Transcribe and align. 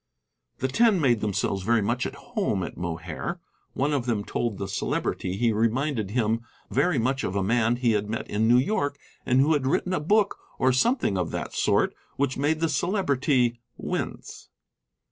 The 0.57 0.67
Ten 0.67 0.99
made 0.99 1.21
themselves 1.21 1.61
very 1.61 1.83
much 1.83 2.07
at 2.07 2.15
home 2.15 2.63
at 2.63 2.75
Mohair. 2.75 3.39
One 3.73 3.93
of 3.93 4.07
them 4.07 4.23
told 4.25 4.57
the 4.57 4.67
Celebrity 4.67 5.37
he 5.37 5.53
reminded 5.53 6.09
him 6.09 6.41
very 6.71 6.97
much 6.97 7.23
of 7.23 7.35
a 7.35 7.43
man 7.43 7.75
he 7.75 7.91
had 7.91 8.09
met 8.09 8.27
in 8.27 8.47
New 8.47 8.57
York 8.57 8.97
and 9.27 9.39
who 9.41 9.53
had 9.53 9.67
written 9.67 9.93
a 9.93 9.99
book, 9.99 10.39
or 10.57 10.73
something 10.73 11.19
of 11.19 11.29
that 11.29 11.53
sort, 11.53 11.93
which 12.15 12.35
made 12.35 12.61
the 12.61 12.67
Celebrity 12.69 13.59
wince. 13.77 14.49